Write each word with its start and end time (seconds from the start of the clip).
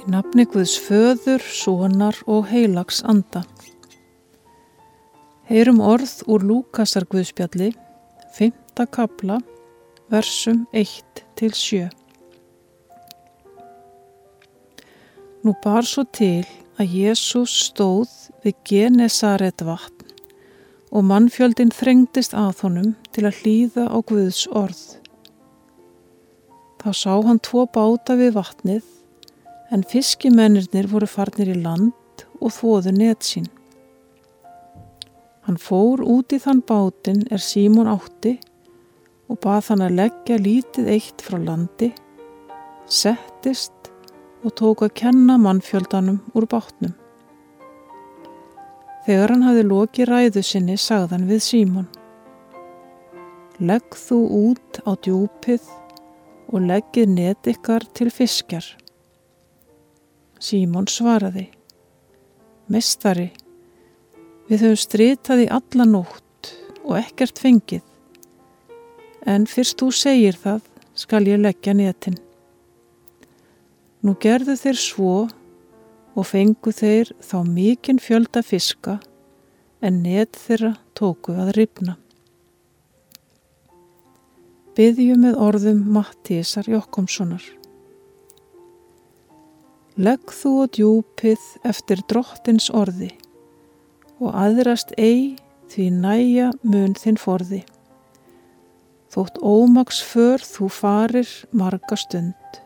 Í 0.00 0.06
nafni 0.08 0.46
Guðs 0.48 0.78
föður, 0.80 1.42
sonar 1.44 2.16
og 2.24 2.46
heilags 2.48 3.02
anda. 3.04 3.42
Heyrum 5.44 5.82
orð 5.84 6.22
úr 6.24 6.40
Lúkasar 6.48 7.04
Guðspjalli, 7.10 7.74
5. 8.32 8.86
kapla, 8.96 9.36
versum 10.08 10.62
1 10.72 11.20
til 11.36 11.52
7. 11.52 11.90
Nú 15.44 15.52
bar 15.60 15.84
svo 15.84 16.06
til 16.16 16.46
að 16.80 16.94
Jésús 16.96 17.58
stóð 17.66 18.14
við 18.40 18.56
Genesaret 18.70 19.60
vatn 19.68 20.14
og 20.88 21.04
mannfjöldin 21.10 21.74
þrengdist 21.76 22.32
að 22.32 22.64
honum 22.64 22.94
til 23.12 23.26
að 23.28 23.42
hlýða 23.42 23.84
á 23.92 24.00
Guðs 24.00 24.46
orð. 24.48 24.80
Þá 26.80 26.88
sá 26.96 27.12
hann 27.28 27.42
tvo 27.44 27.66
báta 27.68 28.16
við 28.16 28.32
vatnið 28.40 28.88
en 29.70 29.84
fiskimennirnir 29.86 30.88
voru 30.90 31.08
farnir 31.10 31.52
í 31.52 31.56
land 31.62 32.24
og 32.40 32.54
þóðu 32.56 32.94
net 32.96 33.26
sín. 33.26 33.46
Hann 35.46 35.58
fór 35.58 36.02
út 36.04 36.34
í 36.34 36.40
þann 36.42 36.62
bátin 36.66 37.22
er 37.30 37.42
Símón 37.42 37.90
átti 37.90 38.36
og 39.30 39.38
bað 39.44 39.70
hann 39.70 39.84
að 39.86 39.96
leggja 40.00 40.40
lítið 40.42 40.90
eitt 40.96 41.22
frá 41.24 41.38
landi, 41.38 41.92
settist 42.86 43.92
og 44.44 44.56
tók 44.58 44.84
að 44.86 44.96
kenna 45.04 45.38
mannfjöldanum 45.40 46.20
úr 46.34 46.48
bátnum. 46.50 46.96
Þegar 49.06 49.32
hann 49.34 49.48
hafi 49.48 49.64
lokið 49.64 50.10
ræðu 50.10 50.44
sinni 50.44 50.76
sagðan 50.78 51.26
við 51.30 51.42
Símón 51.46 51.88
Legg 53.60 53.92
þú 53.92 54.16
út 54.32 54.78
á 54.88 54.96
djúpið 55.04 55.66
og 56.48 56.62
leggið 56.64 57.10
net 57.12 57.48
ykkar 57.50 57.84
til 57.92 58.08
fiskjar. 58.08 58.64
Símón 60.40 60.86
svaraði, 60.88 61.50
Mestari, 62.72 63.26
við 64.48 64.62
höfum 64.64 64.78
stritaði 64.80 65.50
alla 65.52 65.84
nótt 65.84 66.48
og 66.80 66.94
ekkert 66.96 67.42
fengið, 67.42 67.82
en 69.28 69.44
fyrst 69.44 69.76
þú 69.82 69.90
segir 69.92 70.38
það 70.40 70.64
skal 70.96 71.26
ég 71.28 71.42
leggja 71.42 71.76
netin. 71.76 72.16
Nú 74.00 74.16
gerðu 74.16 74.56
þeir 74.56 74.80
svo 74.80 75.14
og 76.16 76.28
fengu 76.32 76.72
þeir 76.72 77.12
þá 77.20 77.36
mikinn 77.44 78.00
fjölda 78.00 78.40
fiska 78.40 78.96
en 79.84 80.00
net 80.06 80.40
þeirra 80.40 80.78
tóku 80.96 81.36
að 81.36 81.52
ripna. 81.60 82.00
Byðju 84.72 85.20
með 85.20 85.36
orðum 85.36 85.84
Mattísar 85.92 86.64
Jokkomssonar. 86.72 87.59
Legg 90.00 90.30
þú 90.32 90.50
á 90.64 90.66
djúpið 90.72 91.42
eftir 91.68 92.00
drottins 92.08 92.70
orði 92.72 93.10
og 94.16 94.30
aðrast 94.32 94.94
ei 94.96 95.34
því 95.68 95.88
næja 95.92 96.46
mun 96.64 96.94
þinn 96.96 97.18
forði. 97.20 97.58
Þótt 99.12 99.36
ómaks 99.44 99.98
för 100.00 100.40
þú 100.40 100.70
farir 100.72 101.34
marga 101.52 101.98
stund. 102.00 102.60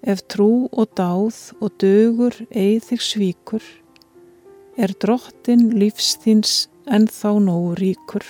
Ef 0.00 0.24
trú 0.32 0.70
og 0.72 0.96
dáð 0.96 1.42
og 1.60 1.76
dögur 1.84 2.38
eið 2.48 2.88
þig 2.88 3.04
svíkur, 3.10 3.68
er 4.80 4.96
drottin 5.04 5.68
lífsþins 5.76 6.70
en 6.88 7.10
þá 7.12 7.28
nógu 7.44 7.76
ríkur 7.82 8.24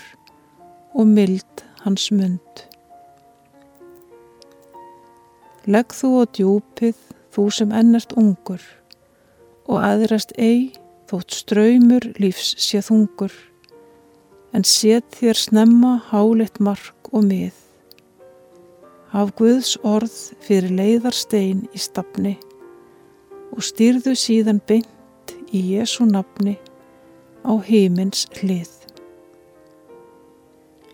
og 0.98 1.06
mild 1.06 1.66
hans 1.86 2.10
mund. 2.10 2.66
Legg 5.70 5.94
þú 5.94 6.08
á 6.18 6.24
djúpið 6.26 6.98
þú 7.30 7.48
sem 7.54 7.72
ennert 7.78 8.12
ungur 8.18 8.62
og 9.70 9.78
aðrast 9.78 10.32
ei 10.34 10.72
þótt 11.06 11.36
ströymur 11.38 12.08
lífs 12.18 12.56
sé 12.58 12.80
þungur 12.82 13.34
en 14.52 14.66
set 14.66 15.06
þér 15.20 15.38
snemma 15.38 15.92
hálitt 16.10 16.58
mark 16.60 17.12
og 17.12 17.28
mið. 17.28 17.54
Haf 19.12 19.30
Guðs 19.38 19.76
orð 19.86 20.16
fyrir 20.42 20.72
leiðarstein 20.72 21.66
í 21.70 21.80
stafni 21.80 22.34
og 23.52 23.62
stýrðu 23.62 24.16
síðan 24.18 24.58
beint 24.66 25.36
í 25.52 25.62
Jésu 25.76 26.08
nafni 26.08 26.56
á 27.44 27.52
heimins 27.68 28.26
hlið. 28.40 28.72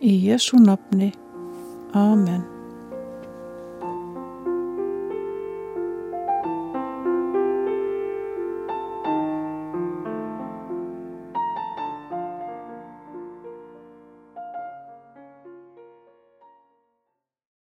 Í 0.03 0.13
Jésu 0.29 0.61
nafni. 0.61 1.13
Amen. 1.95 2.58